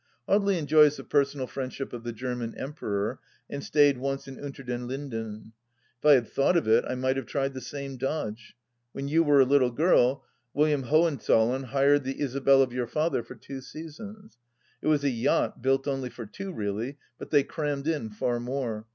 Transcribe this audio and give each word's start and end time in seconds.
Audely 0.27 0.57
enjoys 0.57 0.97
the 0.97 1.03
personal 1.03 1.45
friendship 1.45 1.93
of 1.93 2.03
the 2.03 2.11
German 2.11 2.55
Emperor, 2.57 3.19
and 3.47 3.63
stayed 3.63 3.99
once 3.99 4.27
in 4.27 4.43
Unter 4.43 4.63
den 4.63 4.87
Linden. 4.87 5.53
If 5.99 6.05
I 6.07 6.13
had 6.13 6.27
thought 6.27 6.57
of 6.57 6.67
it 6.67 6.83
I 6.85 6.95
might 6.95 7.17
have 7.17 7.27
tried 7.27 7.53
the 7.53 7.61
same 7.61 7.97
dodge. 7.97 8.55
When 8.93 9.07
you 9.07 9.21
were 9.21 9.39
a 9.39 9.45
little 9.45 9.69
girl, 9.69 10.25
William 10.55 10.85
Hohenzollern 10.85 11.65
hired 11.65 12.03
the 12.03 12.19
Isabel 12.19 12.63
of 12.63 12.73
your 12.73 12.87
father 12.87 13.21
for 13.21 13.35
two 13.35 13.61
seasons. 13.61 14.39
It 14.81 14.87
was 14.87 15.03
a 15.03 15.09
yacht 15.11 15.61
built 15.61 15.87
only 15.87 16.09
for 16.09 16.25
two, 16.25 16.51
really, 16.51 16.97
but 17.19 17.29
they 17.29 17.43
crammed 17.43 17.87
in 17.87 18.09
far 18.09 18.39
more. 18.39 18.87